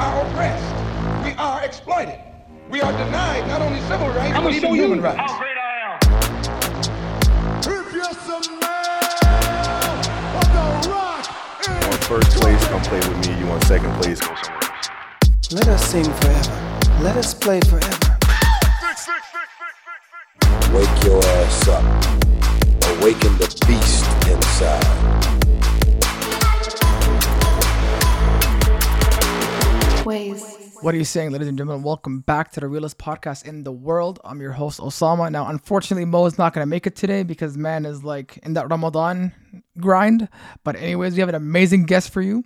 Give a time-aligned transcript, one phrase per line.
[0.00, 1.24] are oppressed.
[1.24, 2.18] We are exploited.
[2.70, 5.18] We are denied not only civil rights, but even human rights.
[5.18, 5.98] How great I am.
[7.58, 9.98] If you're some man
[10.40, 11.22] of the rock,
[11.66, 13.38] You want first place, come play with me.
[13.40, 15.52] You want second place, go somewhere else.
[15.52, 16.56] Let us sing forever.
[17.02, 18.16] Let us play forever.
[20.72, 21.84] Wake your ass up.
[23.00, 25.39] Awaken the beast inside.
[30.04, 30.56] Ways.
[30.80, 31.82] What are you saying, ladies and gentlemen?
[31.82, 34.18] Welcome back to the realest podcast in the world.
[34.24, 35.30] I'm your host, Osama.
[35.30, 38.54] Now, unfortunately, Mo is not going to make it today because man is like in
[38.54, 39.32] that Ramadan
[39.78, 40.28] grind.
[40.64, 42.44] But, anyways, we have an amazing guest for you.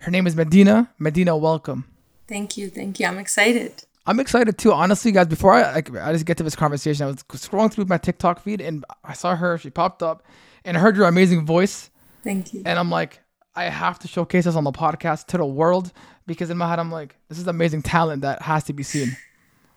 [0.00, 0.90] Her name is Medina.
[0.98, 1.84] Medina, welcome.
[2.26, 2.70] Thank you.
[2.70, 3.06] Thank you.
[3.06, 3.84] I'm excited.
[4.06, 5.26] I'm excited too, honestly, guys.
[5.26, 8.40] Before I like, I just get to this conversation, I was scrolling through my TikTok
[8.40, 9.58] feed and I saw her.
[9.58, 10.22] She popped up,
[10.64, 11.90] and I heard your amazing voice,
[12.22, 12.62] Thank you.
[12.64, 13.20] and I'm like,
[13.54, 15.92] I have to showcase this on the podcast to the world
[16.26, 19.16] because in my head, I'm like, this is amazing talent that has to be seen.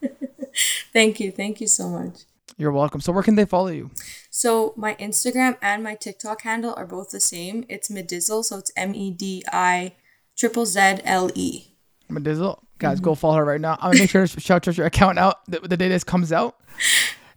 [0.93, 1.31] Thank you.
[1.31, 2.21] Thank you so much.
[2.57, 3.01] You're welcome.
[3.01, 3.91] So, where can they follow you?
[4.37, 7.65] So my Instagram and my TikTok handle are both the same.
[7.69, 9.93] It's Medizzle, so it's M E D I
[10.35, 11.65] triple Z L E.
[12.07, 12.59] Medizzle.
[12.77, 13.05] Guys, mm-hmm.
[13.05, 13.79] go follow her right now.
[13.81, 16.31] I'm gonna make sure to shout to your account out the, the day this comes
[16.31, 16.55] out.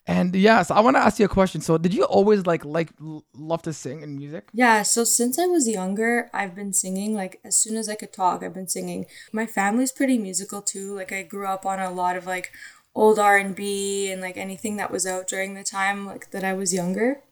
[0.07, 1.61] And yeah, so I want to ask you a question.
[1.61, 2.91] So, did you always like like
[3.35, 4.49] love to sing in music?
[4.53, 8.13] Yeah, so since I was younger, I've been singing like as soon as I could
[8.13, 9.07] talk, I've been singing.
[9.33, 10.97] My family's pretty musical too.
[10.97, 12.51] Like I grew up on a lot of like
[12.95, 16.75] old R&B and like anything that was out during the time like that I was
[16.75, 17.23] younger.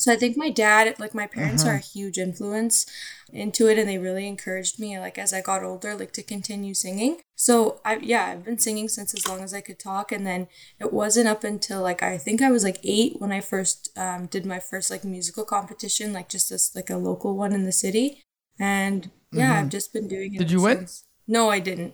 [0.00, 2.86] So I think my dad, like my parents are a huge influence
[3.34, 6.72] into it and they really encouraged me like as I got older like to continue
[6.72, 7.18] singing.
[7.36, 10.48] So I yeah, I've been singing since as long as I could talk and then
[10.78, 14.24] it wasn't up until like I think I was like 8 when I first um,
[14.24, 17.70] did my first like musical competition like just this like a local one in the
[17.70, 18.22] city.
[18.58, 20.38] And yeah, I've just been doing it.
[20.38, 20.88] Did you ever win?
[21.28, 21.92] No, I didn't.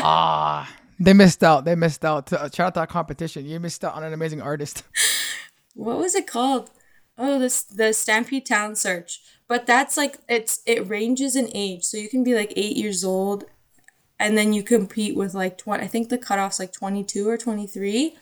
[0.00, 1.64] Ah, they missed out.
[1.64, 2.28] They missed out.
[2.28, 3.44] Shout out that competition.
[3.44, 4.84] You missed out on an amazing artist.
[5.74, 6.70] what was it called?
[7.18, 9.20] Oh, this the Stampede Talent Search.
[9.48, 13.04] But that's like it's it ranges in age, so you can be like eight years
[13.04, 13.44] old,
[14.18, 15.84] and then you compete with like twenty.
[15.84, 18.16] I think the cutoff's like twenty two or twenty three.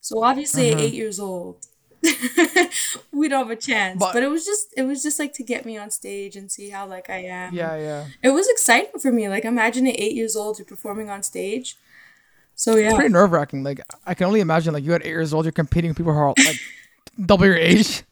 [0.00, 0.82] So obviously, Uh-huh.
[0.84, 1.66] eight years old,
[3.12, 3.98] we don't have a chance.
[3.98, 6.50] But- But, it was just it was just like to get me on stage and
[6.52, 7.52] see how like I am.
[7.54, 8.06] Yeah, yeah.
[8.22, 9.28] It was exciting for me.
[9.28, 11.76] Like imagine at eight years old, you're performing on stage.
[12.54, 12.94] So yeah.
[12.94, 13.64] Pretty nerve wracking.
[13.64, 14.72] Like I can only imagine.
[14.72, 16.60] Like you at eight years old, you're competing with people who are like
[17.26, 18.04] double your age.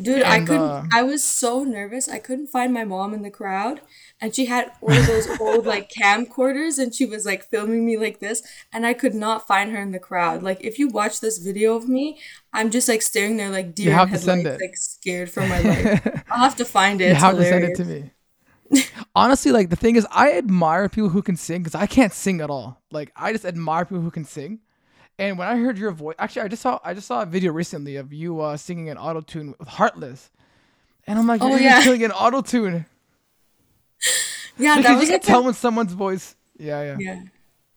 [0.00, 0.60] Dude, I couldn't.
[0.60, 2.08] uh, I was so nervous.
[2.08, 3.80] I couldn't find my mom in the crowd,
[4.20, 7.96] and she had one of those old like camcorders, and she was like filming me
[7.96, 8.42] like this,
[8.72, 10.42] and I could not find her in the crowd.
[10.42, 12.18] Like, if you watch this video of me,
[12.52, 14.60] I'm just like staring there like deer in have to send headlights, it.
[14.60, 16.24] like scared for my life.
[16.30, 17.06] I'll have to find it.
[17.06, 18.10] You It's have to send it to me.
[19.14, 22.40] Honestly, like the thing is, I admire people who can sing because I can't sing
[22.40, 22.82] at all.
[22.90, 24.60] Like I just admire people who can sing.
[25.18, 27.52] And when I heard your voice, actually, I just saw I just saw a video
[27.52, 30.30] recently of you uh, singing an auto tune with Heartless,
[31.06, 31.82] and I'm like, Oh, you're yeah.
[31.82, 32.84] killing an auto tune
[34.58, 36.34] Yeah, that because was you can like a- tell when someone's voice.
[36.58, 36.96] Yeah, yeah.
[36.98, 37.20] Yeah.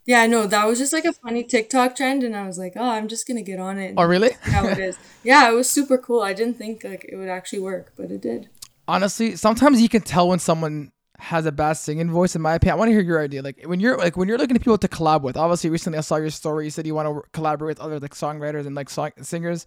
[0.05, 0.47] Yeah, I know.
[0.47, 3.27] That was just like a funny TikTok trend, and I was like, oh, I'm just
[3.27, 3.93] gonna get on it.
[3.95, 4.31] Oh, really?
[4.41, 4.97] How it is?
[5.23, 6.21] Yeah, it was super cool.
[6.21, 8.49] I didn't think like it would actually work, but it did.
[8.87, 12.35] honestly, sometimes you can tell when someone has a bad singing voice.
[12.35, 13.41] In my opinion, I want to hear your idea.
[13.41, 15.37] Like when you're like when you're looking at people to collab with.
[15.37, 16.65] Obviously, recently I saw your story.
[16.65, 19.65] You said you want to collaborate with other like songwriters and like song singers.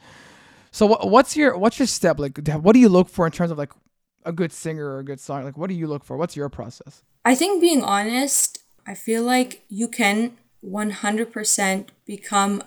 [0.71, 2.19] So what, what's your what's your step?
[2.19, 3.73] Like, what do you look for in terms of like
[4.25, 5.45] a good singer or a good song?
[5.45, 6.17] Like, what do you look for?
[6.17, 7.03] What's your process?
[7.25, 12.63] I think being honest, I feel like you can 100% become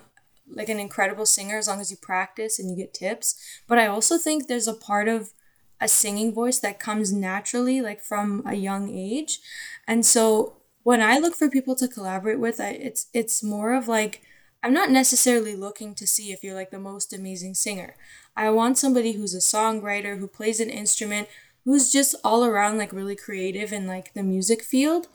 [0.48, 3.34] like an incredible singer as long as you practice and you get tips.
[3.66, 5.32] But I also think there's a part of
[5.80, 9.40] a singing voice that comes naturally, like from a young age.
[9.86, 13.88] And so when I look for people to collaborate with, I, it's it's more of
[13.88, 14.22] like
[14.62, 17.94] I'm not necessarily looking to see if you're like the most amazing singer.
[18.36, 21.28] I want somebody who's a songwriter, who plays an instrument,
[21.64, 25.08] who's just all around like really creative in like the music field.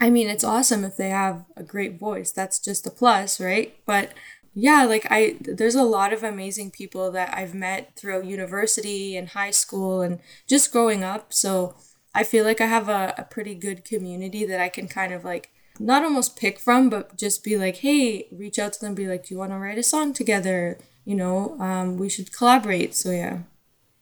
[0.00, 2.30] I mean, it's awesome if they have a great voice.
[2.30, 3.74] That's just a plus, right?
[3.86, 4.12] But
[4.58, 9.28] yeah, like I there's a lot of amazing people that I've met throughout university and
[9.28, 11.34] high school and just growing up.
[11.34, 11.74] So
[12.14, 15.26] I feel like I have a, a pretty good community that I can kind of
[15.26, 19.06] like not almost pick from, but just be like, hey, reach out to them, be
[19.06, 20.78] like, do you want to write a song together?
[21.04, 22.94] You know, um, we should collaborate.
[22.94, 23.40] So yeah.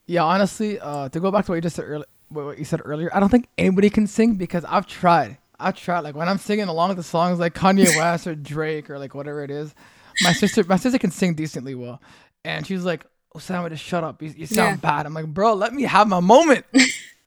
[0.07, 2.79] Yeah, honestly, uh, to go back to what you just said earlier, what you said
[2.85, 5.37] earlier, I don't think anybody can sing because I've tried.
[5.59, 5.99] I've tried.
[5.99, 9.13] Like when I'm singing along with the songs like Kanye West or Drake or like
[9.13, 9.75] whatever it is,
[10.21, 12.01] my sister, my sister can sing decently well,
[12.43, 14.21] and she's like, oh, "Osama, just shut up.
[14.21, 14.89] You, you sound Yeah.
[14.89, 16.65] bad." I'm like, "Bro, let me have my moment."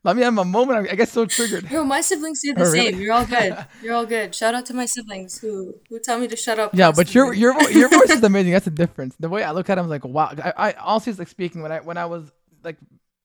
[0.04, 0.88] Let me have my moment.
[0.88, 1.68] I, I get so triggered.
[1.72, 2.92] Yo, my siblings say the Oh, really?
[2.92, 3.00] same.
[3.00, 3.56] You're all good.
[3.82, 4.32] You're all good.
[4.32, 6.70] Shout out to my siblings who who tell me to shut up.
[6.72, 8.52] Yeah, but your your your voice is amazing.
[8.52, 9.16] That's the difference.
[9.18, 10.32] The way I look at I'm like, wow.
[10.42, 12.30] I, I honestly, like speaking when I when I was
[12.62, 12.76] like,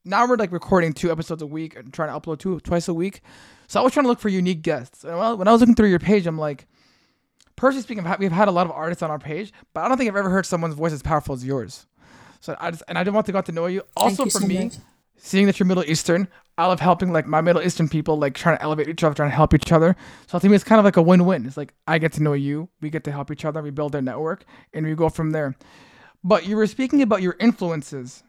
[0.03, 2.93] now we're like recording two episodes a week and trying to upload two twice a
[2.93, 3.21] week.
[3.67, 5.03] So I was trying to look for unique guests.
[5.03, 6.65] And when I was looking through your page, I'm like,
[7.55, 10.09] personally speaking, we've had a lot of artists on our page, but I don't think
[10.09, 11.85] I've ever heard someone's voice as powerful as yours.
[12.39, 13.83] So I just and I didn't want to got to know you.
[13.95, 14.73] Also you for so me, much.
[15.17, 16.27] seeing that you're Middle Eastern,
[16.57, 19.29] I love helping like my Middle Eastern people, like trying to elevate each other, trying
[19.29, 19.95] to help each other.
[20.27, 21.45] So to me, it's kind of like a win-win.
[21.45, 23.95] It's like I get to know you, we get to help each other, we build
[23.95, 25.55] a network, and we go from there.
[26.23, 28.23] But you were speaking about your influences.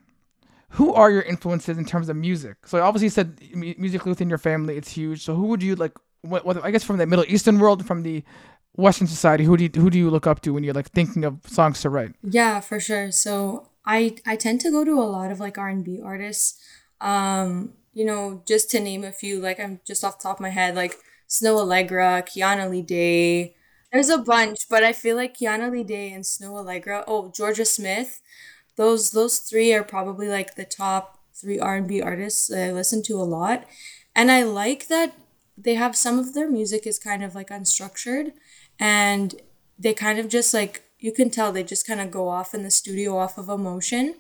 [0.71, 2.57] Who are your influences in terms of music?
[2.67, 5.23] So obviously you said mu- music within your family, it's huge.
[5.25, 5.93] So who would you like?
[6.23, 8.25] What, what I guess from the Middle Eastern world, from the
[8.77, 11.25] Western society, who do you, who do you look up to when you're like thinking
[11.25, 12.15] of songs to write?
[12.23, 13.13] Yeah, for sure.
[13.13, 16.61] So I I tend to go to a lot of like R and B artists.
[17.01, 20.43] Um, you know, just to name a few, like I'm just off the top of
[20.43, 20.97] my head, like
[21.29, 23.55] Snoh Aalegra, Kiana Ledé.
[23.93, 27.05] There's a bunch, but I feel like Kiana Ledé and Snoh Aalegra.
[27.07, 28.21] Oh, Jorja Smith.
[28.77, 32.73] Those those three are probably like the top three R and B artists that I
[32.73, 33.65] listen to a lot,
[34.17, 35.15] and I like that
[35.57, 38.33] they have some of their music is kind of like unstructured,
[38.79, 39.35] and
[39.79, 42.63] they kind of just like you can tell they just kind of go off in
[42.63, 44.15] the studio off of emotion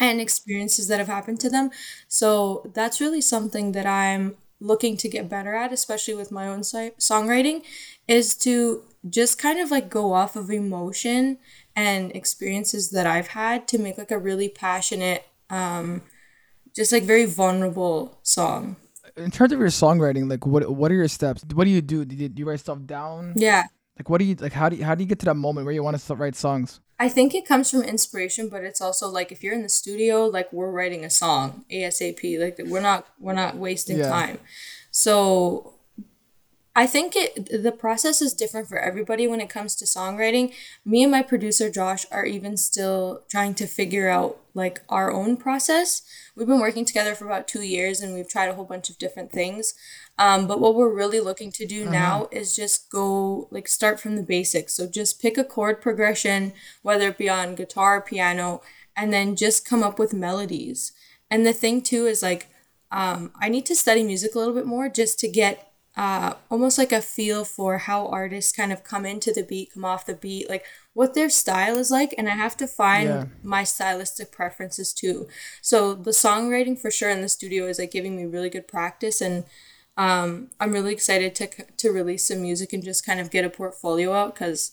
[0.00, 1.70] and experiences that have happened to them.
[2.06, 6.60] So that's really something that I'm looking to get better at, especially with my own
[6.60, 7.62] songwriting,
[8.06, 11.38] is to just kind of like go off of emotion
[11.76, 16.02] and experiences that I've had to make like a really passionate, um,
[16.74, 18.76] just like very vulnerable song.
[19.18, 21.44] In terms of your songwriting, like what what are your steps?
[21.54, 22.04] What do you do?
[22.04, 23.32] Do you, do you write stuff down?
[23.36, 23.64] Yeah.
[23.98, 24.52] Like what do you like?
[24.52, 26.36] How do you, how do you get to that moment where you want to write
[26.36, 26.80] songs?
[27.00, 30.26] I think it comes from inspiration, but it's also like if you're in the studio,
[30.26, 32.38] like we're writing a song ASAP.
[32.40, 34.08] Like we're not we're not wasting Yeah.
[34.08, 34.38] time.
[34.90, 35.74] So
[36.78, 40.54] I think it the process is different for everybody when it comes to songwriting.
[40.84, 45.36] Me and my producer Josh are even still trying to figure out like our own
[45.36, 46.02] process.
[46.36, 48.98] We've been working together for about two years and we've tried a whole bunch of
[48.98, 49.74] different things.
[50.18, 54.14] Um, but what we're really looking to do now is just go like start from
[54.14, 54.74] the basics.
[54.74, 56.52] So just pick a chord progression,
[56.82, 58.62] whether it be on guitar, or piano,
[58.96, 60.92] and then just come up with melodies.
[61.28, 62.46] And the thing too is like
[62.92, 65.67] um, I need to study music a little bit more just to get
[65.98, 69.84] uh, almost like a feel for how artists kind of come into the beat, come
[69.84, 70.64] off the beat, like
[70.94, 72.14] what their style is like.
[72.16, 73.24] And I have to find Yeah.
[73.42, 75.26] my stylistic preferences too.
[75.60, 79.20] So the songwriting for sure in the studio is like giving me really good practice.
[79.20, 79.44] And
[79.96, 81.48] um, I'm really excited to,
[81.78, 84.72] to release some music and just kind of get a portfolio out because,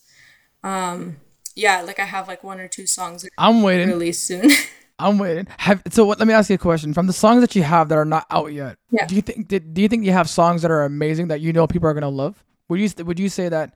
[0.64, 1.18] um,
[1.56, 3.88] yeah, like I have like one or two songs that I'm waiting.
[3.90, 4.52] release soon.
[4.98, 5.48] I'm waiting.
[5.58, 6.20] Have so what?
[6.20, 6.94] Let me ask you a question.
[6.94, 9.06] From the songs that you have that are not out yet, Yeah.
[9.06, 11.52] do you think did, do you think you have songs that are amazing that you
[11.52, 12.44] know people are gonna love?
[12.70, 13.74] Would you would you say that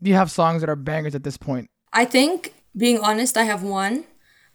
[0.00, 1.70] you have songs that are bangers at this point?
[1.92, 4.04] I think, being honest, I have one.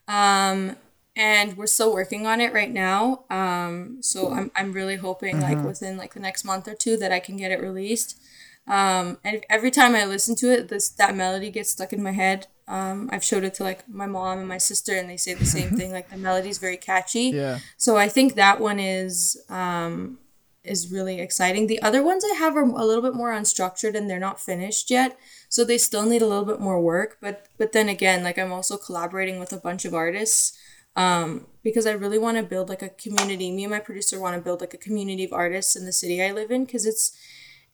[0.08, 0.76] Um,
[1.16, 3.24] and we're still working on it right now.
[3.30, 7.12] Um, so I'm, I'm really hoping like within like the next month or two that
[7.12, 8.20] I can get it released.
[8.68, 12.12] Um, and every time I listen to it, this that melody gets stuck in my
[12.12, 12.48] head.
[12.68, 15.46] Um, I've showed it to like my mom and my sister, and they say the
[15.46, 15.92] same thing.
[15.92, 17.32] Like the melody's very catchy.
[17.44, 17.60] Yeah.
[17.78, 20.20] So I think that one is um,
[20.64, 21.68] is really exciting.
[21.68, 24.90] The other ones I have are a little bit more unstructured and they're not finished
[24.90, 25.18] yet,
[25.50, 27.18] so they still need a little bit more work.
[27.22, 30.58] But but then again, like I'm also collaborating with a bunch of artists
[30.96, 33.52] um, because I really want to build like a community.
[33.52, 36.24] Me and my producer want to build like a community of artists in the city
[36.24, 37.18] I live in because it's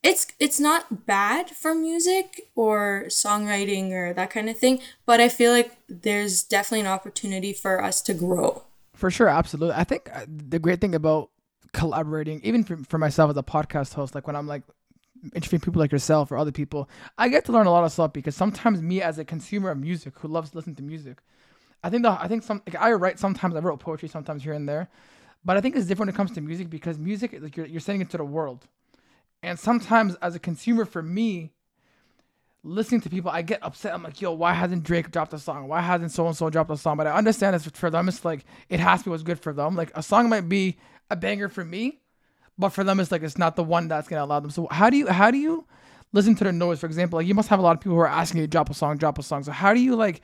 [0.01, 5.29] it's it's not bad for music or songwriting or that kind of thing, but I
[5.29, 8.63] feel like there's definitely an opportunity for us to grow.
[8.93, 9.75] For sure, absolutely.
[9.75, 11.29] I think uh, the great thing about
[11.73, 14.63] collaborating, even for, for myself as a podcast host, like when I'm like
[15.35, 18.13] interviewing people like yourself or other people, I get to learn a lot of stuff
[18.13, 21.19] because sometimes me as a consumer of music who loves listening to music,
[21.83, 24.53] I think the, I think some like I write sometimes I wrote poetry sometimes here
[24.53, 24.89] and there,
[25.43, 27.79] but I think it's different when it comes to music because music like you're you're
[27.79, 28.67] sending it to the world,
[29.41, 31.51] and sometimes as a consumer for me,
[32.63, 33.93] listening to people, I get upset.
[33.93, 35.67] I'm like, yo, why hasn't Drake dropped a song?
[35.67, 36.97] Why hasn't so and so dropped a song?
[36.97, 38.07] But I understand it's for them.
[38.07, 39.75] It's like it has to be what's good for them.
[39.75, 40.77] Like a song might be
[41.09, 42.01] a banger for me,
[42.57, 44.51] but for them, it's like it's not the one that's gonna allow them.
[44.51, 45.65] So how do you how do you
[46.11, 46.79] listen to the noise?
[46.79, 48.51] For example, like you must have a lot of people who are asking you to
[48.51, 49.43] drop a song, drop a song.
[49.43, 50.21] So how do you like?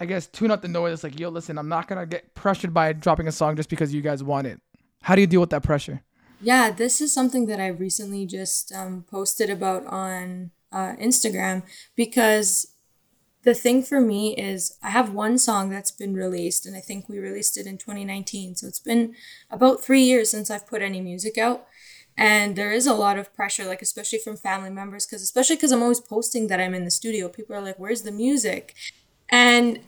[0.00, 0.94] I guess tune out the noise.
[0.94, 3.94] It's like, yo, listen, I'm not gonna get pressured by dropping a song just because
[3.94, 4.60] you guys want it.
[5.02, 6.02] How do you deal with that pressure?
[6.40, 11.62] Yeah, this is something that I recently just um, posted about on uh, Instagram
[11.94, 12.68] because
[13.44, 17.08] the thing for me is I have one song that's been released, and I think
[17.08, 18.56] we released it in 2019.
[18.56, 19.14] So it's been
[19.50, 21.66] about three years since I've put any music out.
[22.18, 25.72] And there is a lot of pressure, like, especially from family members, because especially because
[25.72, 27.28] I'm always posting that I'm in the studio.
[27.28, 28.74] People are like, where's the music?
[29.30, 29.80] And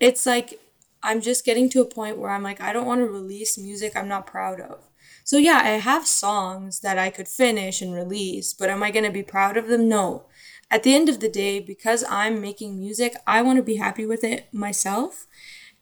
[0.00, 0.60] it's like,
[1.02, 3.94] I'm just getting to a point where I'm like, I don't want to release music
[3.96, 4.80] I'm not proud of.
[5.24, 9.04] So yeah, I have songs that I could finish and release, but am I going
[9.04, 9.88] to be proud of them?
[9.88, 10.26] No
[10.70, 14.04] at the end of the day, because I'm making music, I want to be happy
[14.04, 15.26] with it myself.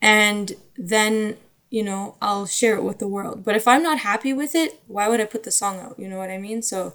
[0.01, 1.37] And then,
[1.71, 3.45] you know, I'll share it with the world.
[3.45, 5.99] But if I'm not happy with it, why would I put the song out?
[5.99, 6.63] You know what I mean?
[6.63, 6.95] So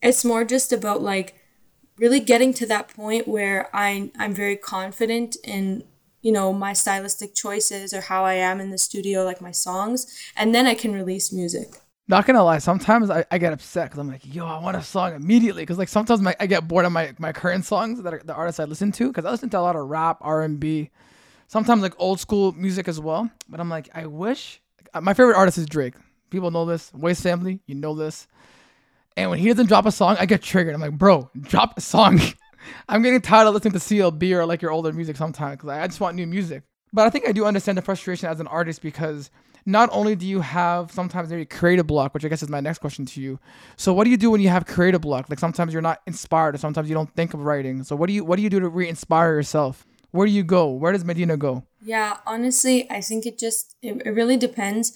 [0.00, 1.34] it's more just about like
[1.98, 5.84] really getting to that point where I, I'm very confident in
[6.22, 10.06] you know my stylistic choices or how i am in the studio like my songs
[10.36, 11.74] and then i can release music
[12.08, 14.82] not gonna lie, sometimes I, I get upset because I'm like, yo, I want a
[14.82, 15.62] song immediately.
[15.62, 18.34] Because like sometimes my, I get bored of my, my current songs that are the
[18.34, 19.06] artists I listen to.
[19.08, 20.90] Because I listen to a lot of rap, R and B,
[21.46, 23.30] sometimes like old school music as well.
[23.48, 24.60] But I'm like, I wish
[25.00, 25.94] my favorite artist is Drake.
[26.30, 26.92] People know this.
[26.92, 28.26] Wiz family, you know this.
[29.16, 30.74] And when he doesn't drop a song, I get triggered.
[30.74, 32.20] I'm like, bro, drop a song.
[32.88, 35.86] I'm getting tired of listening to CLB or like your older music sometimes because I
[35.86, 36.62] just want new music.
[36.92, 39.30] But I think I do understand the frustration as an artist because
[39.64, 42.78] not only do you have sometimes maybe creative block, which I guess is my next
[42.78, 43.38] question to you.
[43.76, 45.30] So what do you do when you have creative block?
[45.30, 47.84] Like sometimes you're not inspired, or sometimes you don't think of writing.
[47.84, 49.86] So what do you what do you do to re-inspire yourself?
[50.10, 50.70] Where do you go?
[50.70, 51.64] Where does Medina go?
[51.82, 54.92] Yeah, honestly, I think it just it, it really depends.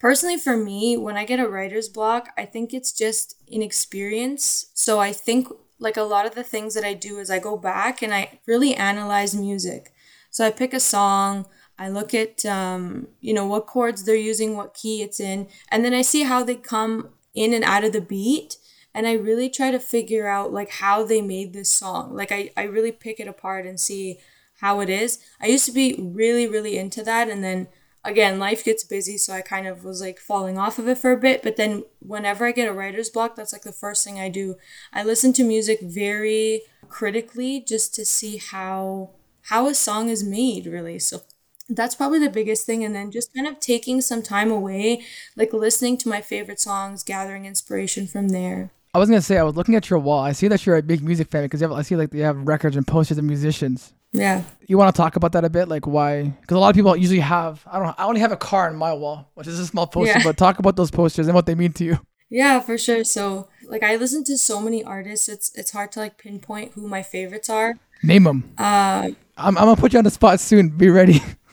[0.00, 4.66] Personally, for me, when I get a writer's block, I think it's just inexperience.
[4.74, 7.56] So I think like a lot of the things that I do is I go
[7.56, 9.92] back and I really analyze music.
[10.30, 11.46] So I pick a song,
[11.78, 15.84] I look at um, you know what chords they're using, what key it's in, and
[15.84, 18.56] then I see how they come in and out of the beat
[18.94, 22.14] and I really try to figure out like how they made this song.
[22.14, 24.20] Like I, I really pick it apart and see
[24.60, 25.18] how it is.
[25.40, 27.66] I used to be really, really into that and then
[28.04, 31.12] again life gets busy so I kind of was like falling off of it for
[31.12, 31.42] a bit.
[31.42, 34.56] But then whenever I get a writer's block, that's like the first thing I do.
[34.92, 39.10] I listen to music very critically just to see how
[39.48, 40.98] how a song is made really.
[40.98, 41.22] So
[41.68, 45.02] that's probably the biggest thing and then just kind of taking some time away
[45.36, 49.42] like listening to my favorite songs gathering inspiration from there i was gonna say i
[49.42, 51.82] was looking at your wall i see that you're a big music fan because i
[51.82, 54.44] see like you have records and posters of musicians yeah.
[54.66, 56.22] You want to talk about that a bit like why?
[56.40, 58.68] Because a lot of people usually have i don't know i only have a car
[58.68, 60.24] on my wall which is a small poster yeah.
[60.24, 61.98] but talk about those posters and what they mean to you.
[62.30, 63.04] Yeah for sure.
[63.04, 66.88] So like i listen to so many artists it's it's hard to like pinpoint who
[66.88, 67.74] my favorites are.
[68.02, 70.68] Name them uh I'm, I'm gonna put you on the spot soon.
[70.70, 71.20] Be ready.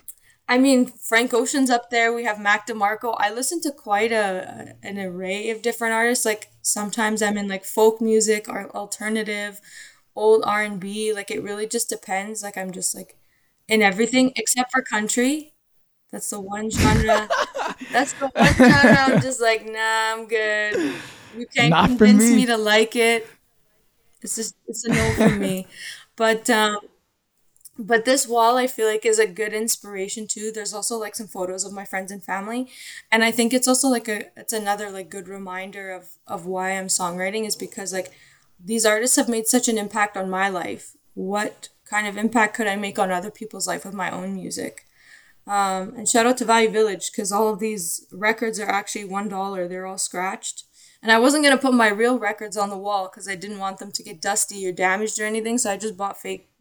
[0.52, 2.12] I mean, Frank Ocean's up there.
[2.12, 3.16] We have Mac DeMarco.
[3.18, 6.26] I listen to quite a an array of different artists.
[6.26, 9.62] Like sometimes I'm in like folk music or alternative,
[10.16, 11.14] old R and B.
[11.14, 12.44] Like it really just depends.
[12.44, 13.18] Like I'm just like
[13.68, 15.54] in everything except for country.
[16.12, 17.30] That's the one genre.
[17.92, 18.98] That's the one genre.
[18.98, 20.80] I'm just like, nah, I'm good.
[21.34, 22.32] You can't Not convince me.
[22.32, 23.28] me to like it.
[24.22, 25.68] It's just it's a no for me.
[26.18, 26.78] But um,
[27.78, 31.28] but this wall i feel like is a good inspiration too there's also like some
[31.28, 32.70] photos of my friends and family
[33.12, 36.72] and i think it's also like a it's another like good reminder of of why
[36.72, 38.12] i'm songwriting is because like
[38.64, 42.68] these artists have made such an impact on my life what kind of impact could
[42.68, 44.86] i make on other people's life with my own music
[45.48, 49.28] um, and shout out to value village because all of these records are actually one
[49.28, 50.66] dollar they're all scratched
[51.02, 53.60] and i wasn't going to put my real records on the wall because i didn't
[53.60, 56.52] want them to get dusty or damaged or anything so i just bought fake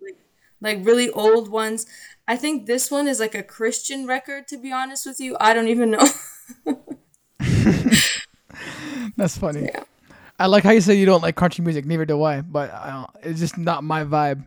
[0.61, 1.87] like really old ones.
[2.28, 5.37] I think this one is like a Christian record, to be honest with you.
[5.40, 6.07] I don't even know.
[9.16, 9.62] That's funny.
[9.62, 9.85] Yeah.
[10.40, 11.85] I like how you say you don't like country music.
[11.85, 14.47] Neither do I, but I it's just not my vibe.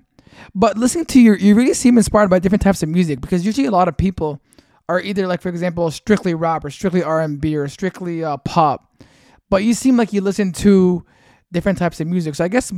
[0.56, 3.68] But listening to you, you really seem inspired by different types of music because usually
[3.68, 4.42] a lot of people
[4.90, 8.38] are either like, for example, strictly rap or strictly R and B or strictly uh,
[8.38, 9.04] pop.
[9.52, 11.06] But you seem like you listen to
[11.52, 12.34] different types of music.
[12.34, 12.74] So I guess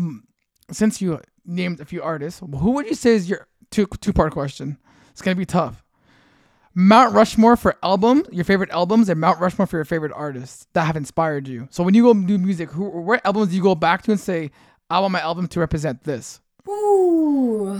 [0.69, 4.33] since you named a few artists, who would you say is your two two part
[4.33, 4.77] question?
[5.11, 5.84] It's gonna be tough.
[6.75, 10.85] Mount Rushmore for album, your favorite albums, and Mount Rushmore for your favorite artists that
[10.85, 11.67] have inspired you.
[11.71, 14.19] So when you go do music, who what albums do you go back to and
[14.19, 14.51] say,
[14.89, 16.41] I want my album to represent this?
[16.67, 17.79] Ooh,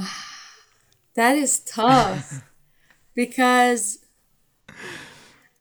[1.16, 2.42] that is tough
[3.16, 4.00] because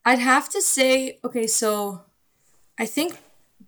[0.05, 2.03] I'd have to say, okay, so
[2.79, 3.19] I think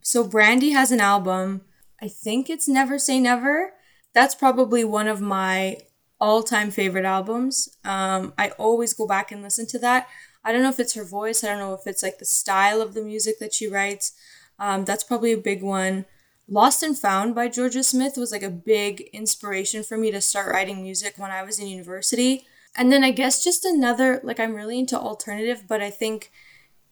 [0.00, 0.22] so.
[0.22, 1.62] Brandy has an album.
[2.00, 3.72] I think it's Never Say Never
[4.16, 5.76] that's probably one of my
[6.20, 7.68] all-time favorite albums.
[7.84, 10.08] Um, I always go back and listen to that.
[10.44, 11.42] I don't know if it's her voice.
[11.42, 14.12] I don't know if it's like the style of the music that she writes.
[14.58, 16.06] Um, that's probably a big one.
[16.48, 20.52] Lost and Found by Jorja Smith was like a big inspiration for me to start
[20.52, 22.46] writing music when I was in university.
[22.76, 26.30] And then I guess just another like I'm really into alternative, but I think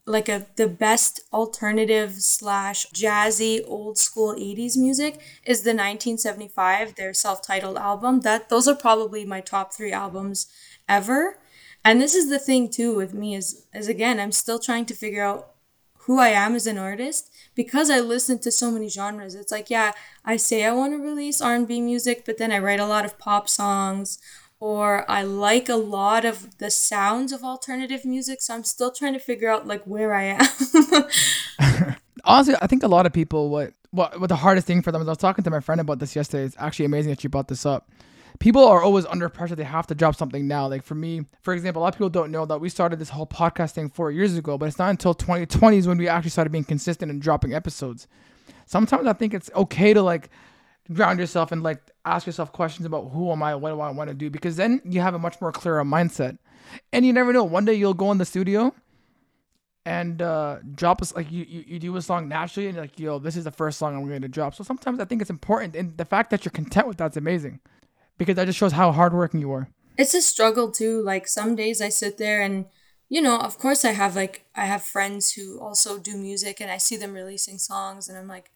[0.06, 7.14] like a the best alternative slash jazzy old school 80s music is the 1975 their
[7.14, 8.20] self-titled album.
[8.20, 10.46] That those are probably my top three albums
[10.88, 11.38] ever.
[11.84, 14.94] And this is the thing too with me is is again i'm still trying to
[14.94, 15.50] figure out
[16.00, 17.30] who i am as an artist.
[17.54, 19.92] Because i listen to so many genres it's like yeah
[20.24, 23.18] i say i want to release r&b music but then i write a lot of
[23.18, 24.18] pop songs
[24.64, 28.40] or I like a lot of the sounds of alternative music.
[28.40, 31.94] So I'm still trying to figure out like where I am.
[32.24, 35.02] Honestly, I think a lot of people what what what the hardest thing for them
[35.02, 36.44] is I was talking to my friend about this yesterday.
[36.44, 37.90] It's actually amazing that you brought this up.
[38.38, 39.54] People are always under pressure.
[39.54, 40.66] They have to drop something now.
[40.66, 43.10] Like for me, for example, a lot of people don't know that we started this
[43.10, 46.30] whole podcast thing four years ago, but it's not until 2020 is when we actually
[46.30, 48.08] started being consistent and dropping episodes.
[48.64, 50.30] Sometimes I think it's okay to like
[50.92, 54.08] ground yourself and like ask yourself questions about who am I, what do I want
[54.08, 56.38] to do, because then you have a much more clearer mindset.
[56.92, 57.44] And you never know.
[57.44, 58.74] One day you'll go in the studio
[59.86, 63.18] and uh, drop us like you, you you do a song naturally and like yo
[63.18, 64.54] this is the first song I'm going to drop.
[64.54, 67.60] So sometimes I think it's important and the fact that you're content with that's amazing
[68.16, 69.68] because that just shows how hardworking you are.
[69.98, 71.02] It's a struggle too.
[71.02, 72.66] Like some days I sit there and
[73.10, 76.70] you know, of course I have like I have friends who also do music and
[76.70, 78.50] I see them releasing songs and I'm like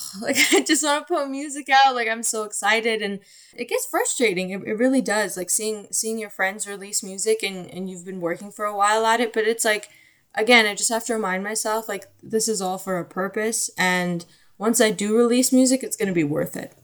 [0.20, 1.94] like I just want to put music out.
[1.94, 3.20] Like I'm so excited and
[3.54, 4.50] it gets frustrating.
[4.50, 5.36] It, it really does.
[5.36, 9.06] Like seeing seeing your friends release music and, and you've been working for a while
[9.06, 9.88] at it, but it's like
[10.34, 14.24] again, I just have to remind myself like this is all for a purpose and
[14.58, 16.74] once I do release music, it's gonna be worth it.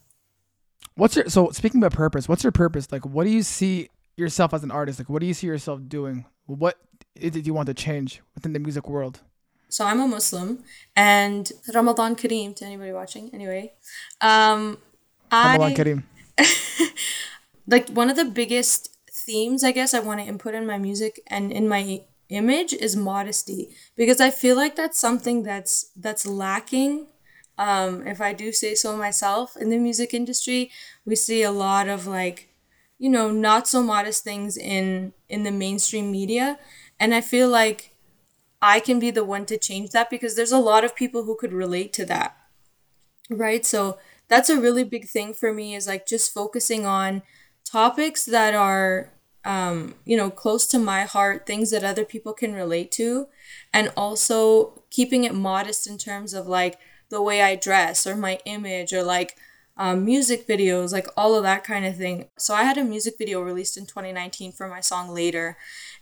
[0.95, 2.91] What's your so speaking about purpose, what's your purpose?
[2.91, 4.99] Like what do you see yourself as an artist?
[4.99, 6.25] Like what do you see yourself doing?
[6.47, 6.79] What
[7.15, 9.21] is it you want to change within the music world?
[9.69, 10.65] So I'm a Muslim,
[10.97, 13.31] and Ramadan Kareem to anybody watching.
[13.33, 13.73] Anyway,
[14.21, 14.79] um,
[15.33, 16.03] Ramadan I Kareem.
[17.67, 18.97] like one of the biggest
[19.29, 22.97] themes I guess I want to input in my music and in my image is
[22.97, 27.07] modesty because I feel like that's something that's that's lacking.
[27.59, 30.71] Um, if I do say so myself, in the music industry,
[31.05, 32.49] we see a lot of like,
[32.99, 36.59] you know, not so modest things in in the mainstream media,
[37.01, 37.93] and I feel like
[38.61, 41.37] I can be the one to change that because there's a lot of people who
[41.37, 42.37] could relate to that.
[43.31, 43.65] Right?
[43.65, 47.23] So that's a really big thing for me is like just focusing on
[47.65, 49.13] topics that are
[49.45, 53.29] um, you know, close to my heart, things that other people can relate to,
[53.73, 58.41] and also keeping it modest in terms of like the way I dress or my
[58.45, 59.37] image or like
[59.79, 62.29] um, music videos, like all of that kind of thing.
[62.37, 65.57] So I had a music video released in 2019 for my song Later,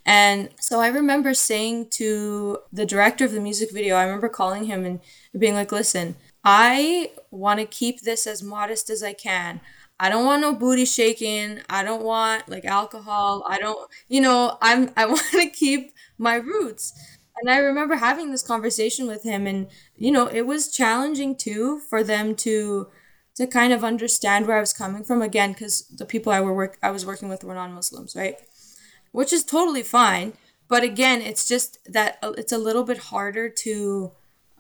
[0.07, 4.65] and so I remember saying to the director of the music video, I remember calling
[4.65, 5.01] him and
[5.37, 6.15] being like, listen,
[6.45, 9.61] I want to keep this as modest as I can.
[9.99, 11.61] I don't want no booty shaking.
[11.69, 13.45] I don't want like alcohol.
[13.49, 16.93] I don't, you know, I'm I want to keep my roots.
[17.43, 19.67] And I remember having this conversation with him and
[19.97, 22.89] you know, it was challenging too for them to
[23.37, 26.55] to kind of understand where I was coming from again cuz the people I were
[26.55, 28.39] work I was working with were non-Muslims, right?
[29.17, 30.35] Which is totally fine.
[30.69, 34.13] But again, it's just that uh, it's a little bit harder to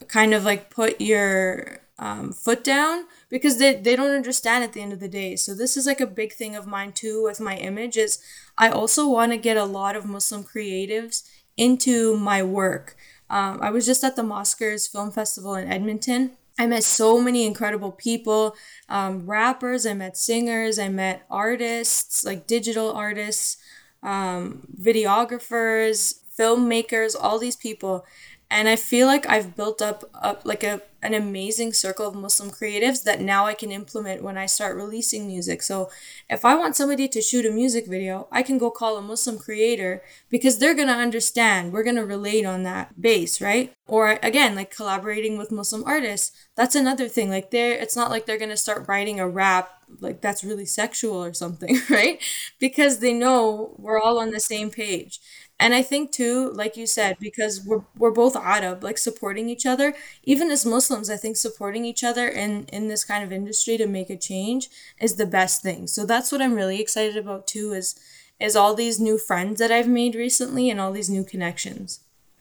[0.08, 4.80] kind of like put your um, foot down because they, they don't understand at the
[4.80, 5.36] end of the day.
[5.36, 8.18] So this is like a big thing of mine too with my image is
[8.56, 12.96] I also want to get a lot of Muslim creatives into my work.
[13.28, 16.30] Um, I was just at the Mosquers Film Festival in Edmonton.
[16.58, 18.56] I met so many incredible people,
[18.88, 23.58] um, rappers, I met singers, I met artists, like digital artists,
[24.06, 28.06] um, videographers, filmmakers, all these people.
[28.50, 32.50] And I feel like I've built up, up like a, an amazing circle of Muslim
[32.50, 35.62] creatives that now I can implement when I start releasing music.
[35.62, 35.90] So
[36.28, 39.38] if I want somebody to shoot a music video, I can go call a Muslim
[39.38, 41.72] creator because they're going to understand.
[41.72, 43.72] We're going to relate on that base, right?
[43.86, 46.32] Or again, like collaborating with Muslim artists.
[46.56, 47.30] That's another thing.
[47.30, 50.66] Like they're, it's not like they're going to start writing a rap like that's really
[50.66, 52.20] sexual or something, right?
[52.58, 55.20] Because they know we're all on the same page.
[55.58, 59.64] And I think too, like you said, because we're we're both Arab, like supporting each
[59.64, 59.94] other.
[60.24, 63.86] Even as Muslims, I think supporting each other in in this kind of industry to
[63.86, 64.68] make a change
[65.00, 65.86] is the best thing.
[65.86, 67.72] So that's what I'm really excited about too.
[67.72, 67.98] Is
[68.38, 72.00] is all these new friends that I've made recently and all these new connections.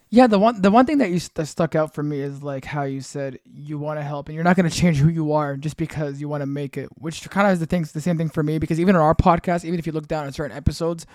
[0.10, 2.64] Yeah, the one the one thing that you that stuck out for me is like
[2.64, 5.34] how you said you want to help and you're not going to change who you
[5.34, 8.02] are just because you want to make it, which kind of is the things the
[8.02, 10.36] same thing for me because even on our podcast, even if you look down at
[10.36, 11.06] certain episodes,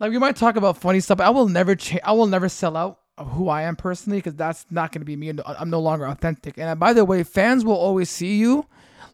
[0.00, 2.02] like we might talk about funny stuff, but I will never change.
[2.04, 5.16] I will never sell out who I am personally because that's not going to be
[5.16, 5.32] me.
[5.44, 6.56] I'm no longer authentic.
[6.58, 8.66] And uh, by the way, fans will always see you.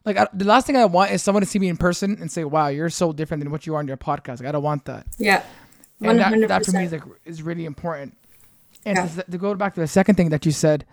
[0.05, 2.31] Like I, the last thing I want is someone to see me in person and
[2.31, 4.63] say, "Wow, you're so different than what you are on your podcast." Like I don't
[4.63, 5.07] want that.
[5.17, 5.43] Yeah.
[6.01, 8.15] And that, that for me is like is really important.
[8.85, 9.07] And Yeah.
[9.07, 10.85] to, to go back to the second thing that you said,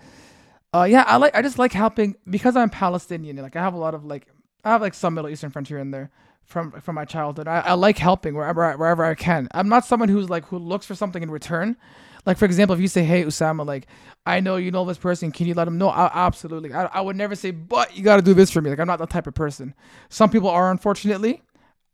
[0.73, 3.37] uh, yeah, I like I just like helping because I'm Palestinian.
[3.37, 4.29] Like I have a lot of like
[4.65, 6.11] I have like some Middle Eastern friends here and there
[6.45, 7.49] from from my childhood.
[7.49, 9.49] I, I like helping wherever I, wherever I can.
[9.53, 11.77] I'm not someone who's like who looks for something in return.
[12.25, 13.87] Like for example, if you say, "Hey, Usama, like
[14.27, 16.73] I know you know this person, can you let him know?" I, absolutely.
[16.73, 18.87] I, I would never say, "But you got to do this for me." Like I'm
[18.87, 19.75] not that type of person.
[20.09, 21.43] Some people are, unfortunately.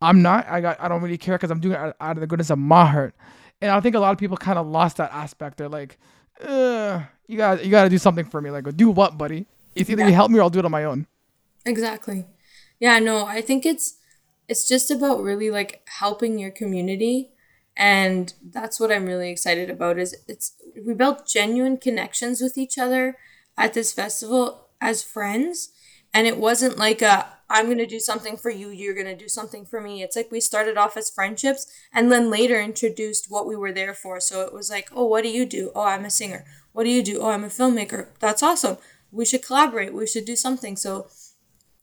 [0.01, 0.47] I'm not.
[0.47, 0.79] I got.
[0.79, 2.85] I don't really care because I'm doing it out, out of the goodness of my
[2.85, 3.15] heart.
[3.61, 5.57] And I think a lot of people kind of lost that aspect.
[5.57, 5.97] They're like,
[6.41, 7.65] uh, "You got.
[7.65, 9.47] You got to do something for me." Like, do what, buddy?
[9.75, 11.07] It's either you help me or I'll do it on my own.
[11.65, 12.25] Exactly.
[12.79, 13.98] Yeah, no, I think it's
[14.49, 17.29] it's just about really like helping your community
[17.77, 20.53] and that's what I'm really excited about is it's
[20.85, 23.15] we built genuine connections with each other
[23.57, 25.69] at this festival as friends
[26.13, 29.15] and it wasn't like a I'm going to do something for you, you're going to
[29.15, 30.03] do something for me.
[30.03, 33.95] It's like we started off as friendships and then later introduced what we were there
[33.95, 34.19] for.
[34.19, 35.71] So it was like, "Oh, what do you do?
[35.73, 36.45] Oh, I'm a singer.
[36.73, 37.21] What do you do?
[37.21, 38.09] Oh, I'm a filmmaker.
[38.19, 38.77] That's awesome.
[39.11, 39.93] We should collaborate.
[39.93, 41.07] We should do something." So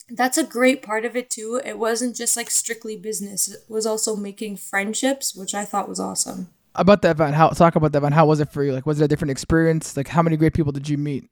[0.09, 1.61] that's a great part of it too.
[1.65, 3.49] It wasn't just like strictly business.
[3.49, 6.49] It was also making friendships, which I thought was awesome.
[6.75, 8.15] About the event, how talk about the event.
[8.15, 8.73] How was it for you?
[8.73, 9.97] Like, was it a different experience?
[9.97, 11.29] Like, how many great people did you meet?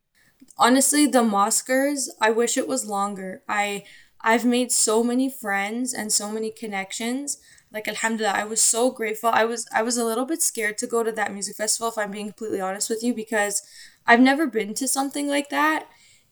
[0.56, 3.42] Honestly, the Mosquers, I wish it was longer.
[3.48, 3.84] I
[4.20, 7.38] I've made so many friends and so many connections.
[7.70, 9.30] Like alhamdulillah, I was so grateful.
[9.32, 11.98] I was I was a little bit scared to go to that music festival if
[11.98, 13.62] I'm being completely honest with you because
[14.06, 15.86] I've never been to something like that.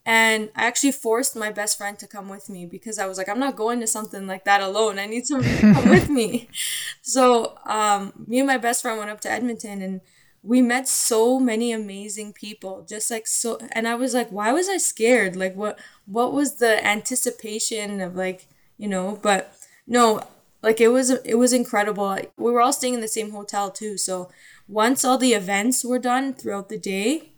[0.04, 3.28] And I actually forced my best friend to come with me because I was like,
[3.28, 4.98] I'm not going to something like that alone.
[4.98, 6.48] I need somebody to come with me.
[7.04, 10.00] So um, me and my best friend went up to Edmonton and
[10.42, 12.84] we met so many amazing people.
[12.88, 15.36] Just like so and I was like, why was I scared?
[15.36, 18.46] Like what what was the anticipation of like,
[18.78, 19.54] you know, but
[19.86, 20.22] no,
[20.62, 22.16] like it was it was incredible.
[22.36, 23.98] We were all staying in the same hotel too.
[23.98, 24.30] So
[24.68, 27.31] once all the events were done throughout the day,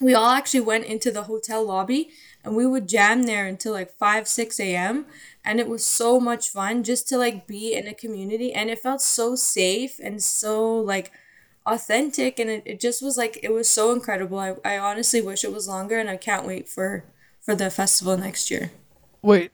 [0.00, 2.10] we all actually went into the hotel lobby
[2.42, 5.06] and we would jam there until like 5 6 a.m
[5.44, 8.78] and it was so much fun just to like be in a community and it
[8.78, 11.12] felt so safe and so like
[11.66, 14.38] authentic and it, it just was like it was so incredible.
[14.38, 17.04] I, I honestly wish it was longer and i can't wait for
[17.40, 18.70] for the festival next year.
[19.22, 19.50] Wait,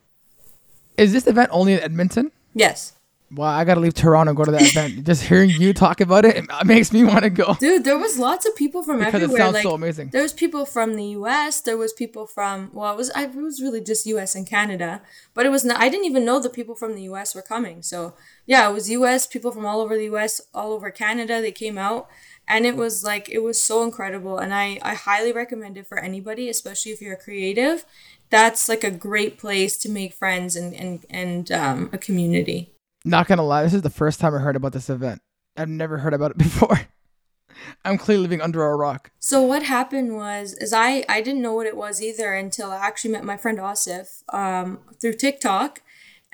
[0.96, 2.32] is this event only in Edmonton?
[2.54, 2.94] yes
[3.30, 5.04] Wow, I gotta leave Toronto and go to that event.
[5.06, 8.18] Just hearing you talk about it, it makes me want to go dude there was
[8.18, 10.08] lots of people from because it everywhere sounds like so amazing.
[10.10, 13.34] there was people from the us there was people from well it was I, it
[13.34, 15.02] was really just us and canada
[15.34, 17.82] but it was not i didn't even know the people from the us were coming
[17.82, 18.14] so
[18.46, 21.78] yeah it was us people from all over the us all over canada they came
[21.78, 22.08] out
[22.48, 25.98] and it was like it was so incredible and i i highly recommend it for
[25.98, 27.84] anybody especially if you're a creative
[28.30, 32.72] that's like a great place to make friends and and, and um, a community
[33.06, 35.22] Not gonna lie, this is the first time I heard about this event.
[35.56, 36.80] I've never heard about it before.
[37.84, 39.12] I'm clearly living under a rock.
[39.20, 42.78] So what happened was, is I I didn't know what it was either until I
[42.78, 45.82] actually met my friend Asif um, through TikTok,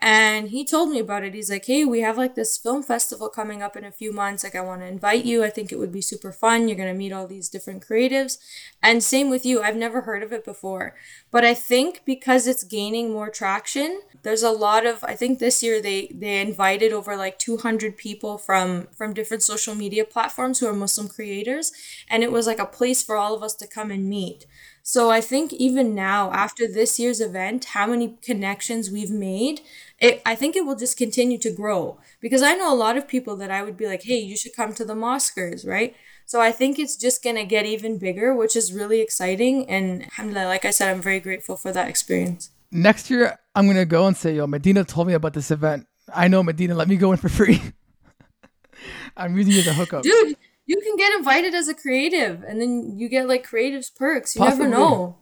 [0.02, 1.32] and he told me about it.
[1.32, 4.42] He's like, "Hey, we have like this film festival coming up in a few months.
[4.44, 5.44] Like, I want to invite you.
[5.44, 6.66] I think it would be super fun.
[6.68, 8.38] You're gonna meet all these different creatives,
[8.82, 9.62] and same with you.
[9.62, 10.96] I've never heard of it before,
[11.30, 15.04] but I think because it's gaining more traction, there's a lot of.
[15.04, 19.74] I think this year they they invited over like 200 people from from different social
[19.74, 21.72] media platforms who are Muslim creators,
[22.10, 24.46] and it was like a place for all of us to come and meet.
[24.84, 29.60] So I think even now, after this year's event, how many connections we've made,
[30.02, 33.08] it I think it will just continue to grow because I know a lot of
[33.08, 35.94] people that I would be like, hey, you should come to the Mosquers, right?
[36.26, 39.68] So I think it's just gonna get even bigger, which is really exciting.
[39.68, 42.50] And alhamdulillah, like I said, I'm very grateful for that experience.
[42.70, 45.86] Next year, I'm gonna go and say, "Yo, Medina told me about this event.
[46.12, 46.74] I know Medina.
[46.74, 47.60] Let me go in for free."
[49.16, 50.02] I'm using you as a hookup.
[50.02, 50.36] Dude,
[50.66, 54.34] you can get invited as a creative and then you get like creatives perks.
[54.34, 54.68] You Possibly.
[54.68, 55.16] never know.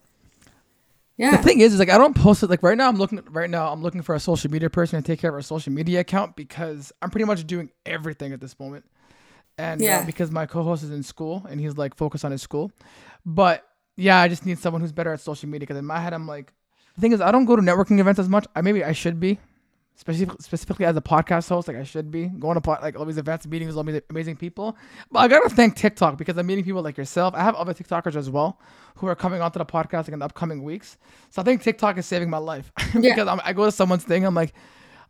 [1.21, 1.37] Yeah.
[1.37, 2.51] The thing is, is like I don't post it.
[2.51, 3.21] Like right now, I'm looking.
[3.31, 5.73] Right now, I'm looking for a social media person to take care of our social
[5.73, 8.85] media account because I'm pretty much doing everything at this moment.
[9.59, 9.99] And Yeah.
[9.99, 12.73] uh, because my co-host is in school and he's like focused on his school,
[13.27, 15.61] but yeah, I just need someone who's better at social media.
[15.67, 16.53] Because in my head, I'm like,
[16.95, 18.47] the thing is, I don't go to networking events as much.
[18.57, 19.39] I maybe I should be,
[20.01, 21.69] specifically specifically as a podcast host.
[21.69, 24.01] Like I should be going to pod, like all these events, meeting with all these
[24.09, 24.77] amazing people.
[25.13, 27.35] But I gotta thank TikTok because I'm meeting people like yourself.
[27.35, 28.59] I have other TikTokers as well
[28.97, 30.97] who are coming onto the podcast like in the upcoming weeks.
[31.29, 34.25] So I think TikTok is saving my life because I'm, I go to someone's thing.
[34.25, 34.55] I'm like,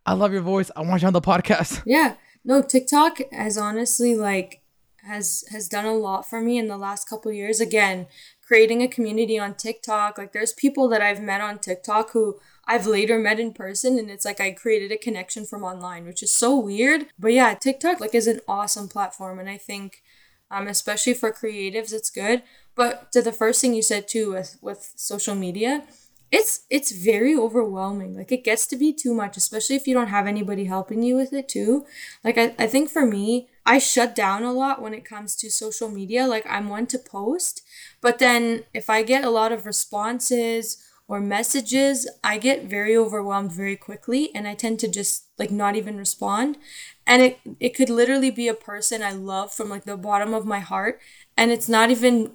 [0.04, 0.70] I love your voice.
[0.74, 1.82] I want you on the podcast.
[1.86, 2.14] Yeah.
[2.42, 4.62] No, TikTok has honestly like
[5.04, 7.60] has has done a lot for me in the last couple years.
[7.60, 8.06] Again,
[8.46, 10.16] creating a community on TikTok.
[10.16, 14.08] Like there's people that I've met on TikTok who I've later met in person and
[14.08, 17.06] it's like I created a connection from online, which is so weird.
[17.18, 20.04] But yeah, TikTok like is an awesome platform and I think
[20.52, 22.44] um especially for creatives it's good.
[22.76, 25.82] But to the first thing you said too with with social media,
[26.30, 30.14] it's it's very overwhelming like it gets to be too much especially if you don't
[30.14, 31.84] have anybody helping you with it too
[32.22, 35.50] like I, I think for me i shut down a lot when it comes to
[35.50, 37.62] social media like i'm one to post
[38.00, 40.80] but then if i get a lot of responses
[41.10, 45.74] or messages i get very overwhelmed very quickly and i tend to just like not
[45.74, 46.58] even respond.
[47.06, 50.46] And it it could literally be a person i love from like the bottom of
[50.46, 51.00] my heart
[51.36, 52.32] and it's not even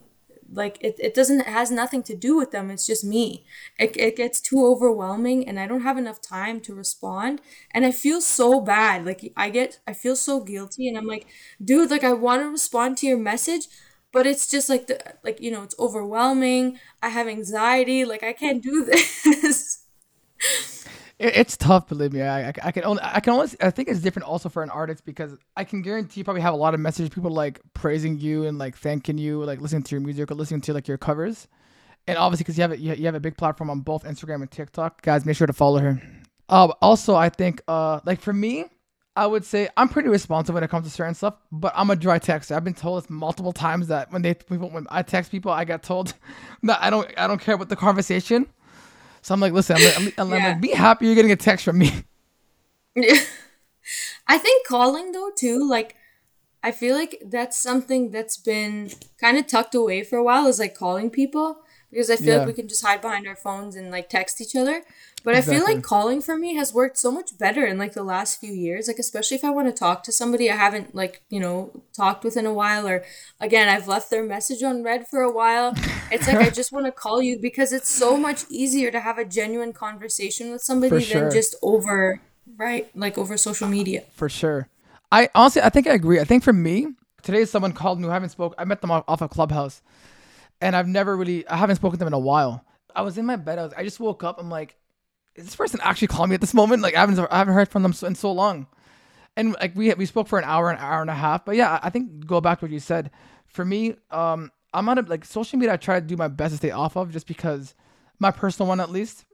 [0.51, 3.45] like it, it doesn't it has nothing to do with them it's just me.
[3.79, 7.91] It, it gets too overwhelming and i don't have enough time to respond and i
[7.91, 9.05] feel so bad.
[9.05, 11.25] Like i get i feel so guilty and i'm like
[11.63, 13.67] dude like i want to respond to your message
[14.15, 18.31] but it's just like the like you know it's overwhelming i have anxiety like i
[18.31, 18.85] can't do
[19.25, 19.83] this
[21.17, 22.21] it's tough, believe me.
[22.21, 25.05] I, I, can only, I can only, I think it's different also for an artist
[25.05, 28.45] because I can guarantee you probably have a lot of messages, people like praising you
[28.45, 31.47] and like thanking you, like listening to your music or listening to like your covers.
[32.05, 34.41] And obviously, because you have a, you you have a big platform on both Instagram
[34.41, 36.01] and TikTok, guys, make sure to follow her.
[36.49, 38.65] Uh, also, I think, uh, like for me,
[39.15, 41.95] I would say I'm pretty responsive when it comes to certain stuff, but I'm a
[41.95, 42.55] dry texter.
[42.55, 45.63] I've been told this multiple times that when they people when I text people, I
[45.63, 46.13] get told
[46.63, 48.47] that I don't I don't care about the conversation.
[49.21, 50.49] So I'm like, listen, I'm like, I'm, I'm Yeah.
[50.49, 51.91] like, be happy you're getting a text from me.
[54.27, 55.95] I think calling though too, like
[56.63, 60.59] I feel like that's something that's been kind of tucked away for a while is
[60.59, 61.59] like calling people
[61.95, 62.37] because I feel Yeah.
[62.39, 64.83] like we can just hide behind our phones and like text each other.
[65.23, 68.03] But I feel like calling for me has worked so much better in like the
[68.03, 68.87] last few years.
[68.87, 72.23] Like especially if I want to talk to somebody I haven't like, you know, talked
[72.23, 73.03] with in a while or
[73.39, 75.73] again, I've left their message on red for a while.
[76.11, 79.17] It's like I just want to call you because it's so much easier to have
[79.17, 82.19] a genuine conversation with somebody than just over
[82.57, 84.03] right, like over social media.
[84.13, 84.67] for sure.
[85.11, 86.19] I honestly, I think I agree.
[86.19, 86.87] I think for me,
[87.23, 88.53] today someone called me who I haven't spoke.
[88.59, 89.81] I met them off, off of Clubhouse,
[90.61, 92.65] and I've never really, I haven't spoken to them in a while.
[92.95, 93.59] I was in my bed.
[93.59, 94.39] I was, I just woke up.
[94.39, 94.75] I'm like,
[95.35, 96.81] is this person actually calling me at this moment?
[96.81, 98.67] Like I haven't, I haven't heard from them in so long,
[99.35, 101.43] and like we we spoke for an hour, an hour and a half.
[101.43, 103.11] But yeah, I think go back to what you said.
[103.47, 105.73] For me, um, I'm not a, like social media.
[105.73, 107.75] I try to do my best to stay off of, just because
[108.17, 109.25] my personal one at least,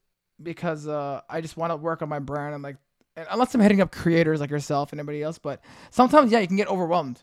[0.42, 2.78] because uh, I just want to work on my brand and like
[3.30, 6.56] unless I'm hitting up creators like yourself and anybody else, but sometimes yeah, you can
[6.56, 7.22] get overwhelmed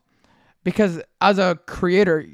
[0.68, 2.24] because as a creator,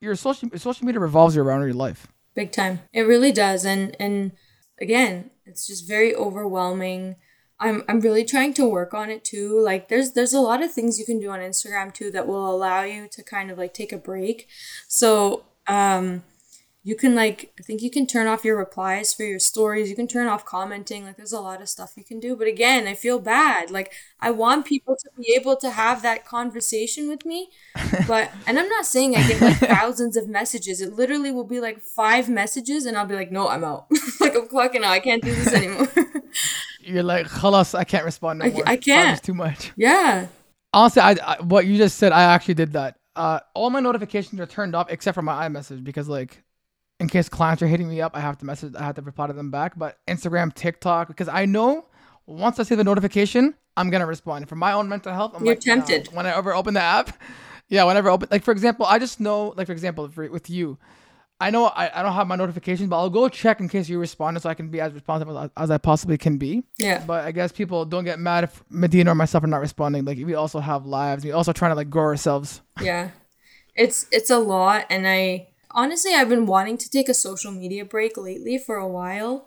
[0.00, 2.08] your social social media revolves around your life.
[2.34, 2.80] big time.
[2.92, 3.64] It really does.
[3.64, 4.32] And and
[4.80, 7.16] again it's just very overwhelming.
[7.60, 9.60] I'm i'm really trying to work on it too.
[9.70, 12.50] Like there's there's a lot of things you can do on instagram too that will
[12.54, 14.48] allow you to kind of like take a break.
[14.88, 16.24] So um
[16.86, 19.88] you can like i think you can turn off your replies for your stories.
[19.90, 21.04] You can turn off commenting.
[21.04, 22.36] Like there's a lot of stuff you can do.
[22.36, 23.70] But again i feel bad.
[23.70, 27.48] Like i want people to be able to have that conversation with me
[28.06, 30.80] but and i'm not saying i get like thousands of messages.
[30.80, 33.86] It literally will be like five messages and i'll be like no i'm out.
[34.20, 34.92] Like i'm clocking out.
[34.92, 35.88] I can't do this anymore.
[36.80, 38.62] You're like, "Khalas, I can't respond no I- more.
[38.66, 39.22] I can't.
[39.22, 40.26] too much." yeah.
[40.74, 42.96] Honestly, I, I what you just said, I actually did that.
[43.16, 46.42] Uh, all my notifications are turned off except for my iMessage because like,
[47.00, 49.26] in case clients are hitting me up, I have to message, I have to reply
[49.26, 49.78] to them back.
[49.78, 51.86] But Instagram, TikTok, because I know
[52.26, 54.48] once I see the notification, I'm gonna respond.
[54.48, 56.08] For my own mental health, I'm You're like, tempted.
[56.12, 57.16] whenever I open the app,
[57.68, 60.48] yeah, whenever I open, like for example, I just know, like for example, for, with
[60.48, 60.78] you.
[61.40, 63.98] I know I, I don't have my notifications, but I'll go check in case you
[63.98, 66.62] responded so I can be as responsive as, as I possibly can be.
[66.78, 70.04] yeah But I guess people don't get mad if Medina or myself are not responding.
[70.04, 71.24] Like we also have lives.
[71.24, 72.62] We also trying to like grow ourselves.
[72.80, 73.10] yeah
[73.74, 77.84] it's it's a lot and i honestly i've been wanting to take a social media
[77.84, 79.46] break lately for a while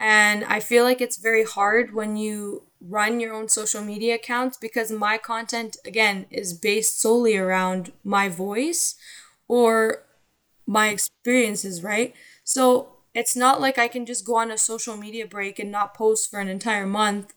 [0.00, 4.56] and i feel like it's very hard when you run your own social media accounts
[4.58, 8.96] because my content again is based solely around my voice
[9.48, 10.04] or
[10.66, 15.26] my experiences right so it's not like i can just go on a social media
[15.26, 17.34] break and not post for an entire month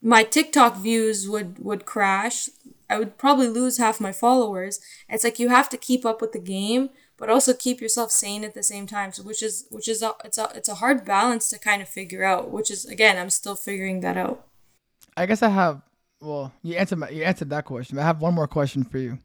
[0.00, 2.48] my TikTok views would would crash.
[2.90, 4.80] I would probably lose half my followers.
[5.08, 6.90] It's like you have to keep up with the game,
[7.22, 9.12] but also keep yourself sane at the same time.
[9.12, 11.88] So which is which is a, it's a it's a hard balance to kind of
[11.88, 12.50] figure out.
[12.50, 14.44] Which is again, I'm still figuring that out.
[15.16, 15.82] I guess I have.
[16.20, 17.96] Well, you answered my, you answered that question.
[17.96, 19.20] I have one more question for you.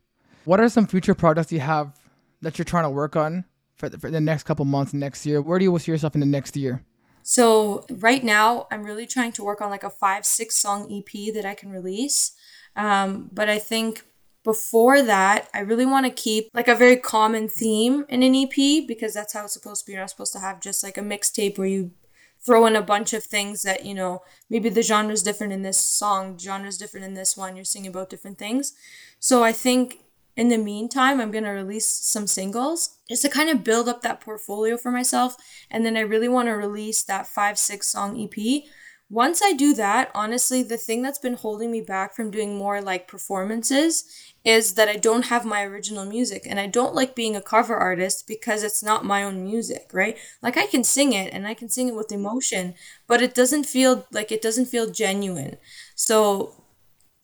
[0.45, 1.99] What are some future products you have
[2.43, 3.45] that you're trying to work on
[3.77, 5.41] for the, for the next couple months, next year?
[5.41, 6.83] Where do you see yourself in the next year?
[7.23, 11.33] So right now, I'm really trying to work on like a five six song EP
[11.33, 12.33] that I can release.
[12.75, 14.03] Um, but I think
[14.43, 18.87] before that, I really want to keep like a very common theme in an EP
[18.87, 19.93] because that's how it's supposed to be.
[19.93, 21.91] You're not supposed to have just like a mixtape where you
[22.39, 25.63] throw in a bunch of things that, you know, maybe the genre is different in
[25.63, 28.73] this song, genre is different in this one, you're singing about different things.
[29.19, 29.99] So I think
[30.37, 34.01] in the meantime, I'm going to release some singles just to kind of build up
[34.03, 35.35] that portfolio for myself.
[35.69, 38.63] And then I really want to release that five, six song EP
[39.09, 42.81] once I do that, honestly, the thing that's been holding me back from doing more
[42.81, 44.03] like performances
[44.43, 47.75] is that I don't have my original music and I don't like being a cover
[47.75, 50.17] artist because it's not my own music, right?
[50.41, 52.75] Like I can sing it and I can sing it with emotion,
[53.07, 55.57] but it doesn't feel like it doesn't feel genuine.
[55.95, 56.65] So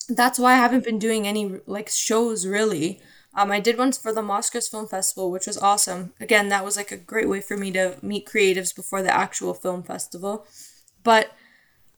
[0.07, 3.01] that's why I haven't been doing any like shows really.
[3.35, 6.13] Um, I did one for the Mosquers Film Festival, which was awesome.
[6.21, 9.53] Again, that was like a great way for me to meet creatives before the actual
[9.53, 10.45] film festival.
[11.03, 11.31] But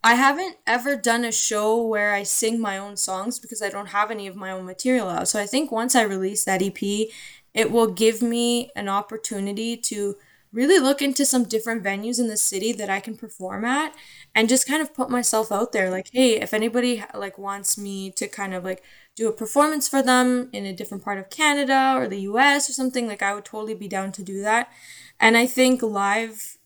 [0.05, 3.87] I haven't ever done a show where I sing my own songs because I don't
[3.87, 5.27] have any of my own material out.
[5.27, 7.09] So I think once I release that EP,
[7.55, 10.15] it will give me an opportunity to
[10.53, 13.95] really look into some different venues in the city that I can perform at
[14.35, 18.09] and just kind of put myself out there like hey if anybody like wants me
[18.11, 18.81] to kind of like
[19.15, 22.73] do a performance for them in a different part of Canada or the US or
[22.73, 24.71] something like I would totally be down to do that
[25.19, 26.57] and I think live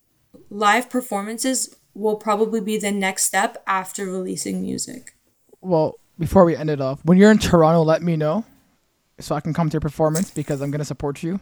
[0.52, 5.16] live performances will probably be the next step after releasing music.
[5.62, 8.46] Well, before we end it off, when you're in Toronto, let me know
[9.20, 11.40] so I can come to your performance because I'm gonna support you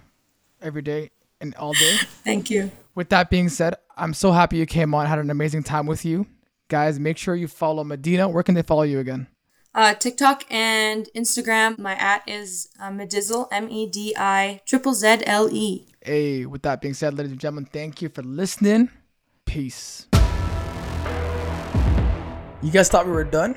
[0.62, 1.98] every day and all day.
[2.24, 2.72] Thank you.
[2.96, 5.06] With that being said, I'm so happy you came on.
[5.06, 6.26] Had an amazing time with you,
[6.68, 7.00] guys.
[7.00, 8.28] Make sure you follow Medina.
[8.28, 9.28] Where can they follow you again?
[9.76, 11.78] Uh, TikTok and Instagram.
[11.78, 15.86] My at is uh, Medizzle, M E D I triple Z L E.
[16.02, 18.90] Hey, with that being said, ladies and gentlemen, thank you for listening.
[19.46, 20.07] Peace.
[22.68, 23.56] You guys thought we were done?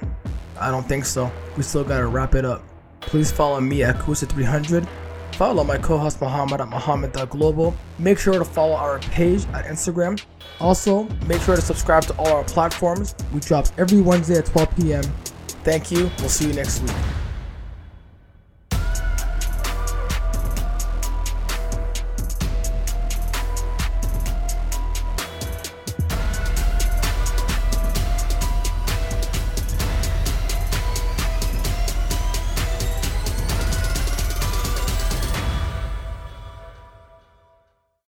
[0.57, 1.33] I don't think so.
[1.57, 2.63] We still gotta wrap it up.
[3.01, 4.87] Please follow me at Kusa300.
[5.35, 7.75] Follow my co-host Muhammad at Muhammad.global.
[7.99, 10.25] Make sure to follow our page at Instagram.
[10.61, 13.17] Also, make sure to subscribe to all our platforms.
[13.35, 15.03] We drop every Wednesday at 12 p.m.
[15.65, 16.09] Thank you.
[16.21, 16.95] We'll see you next week.